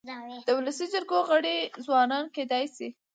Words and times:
د 0.47 0.49
ولسي 0.57 0.85
جرګو 0.93 1.19
غړي 1.29 1.57
ځوانان 1.85 2.25
کيدای 2.35 2.65
سي. 2.75 2.87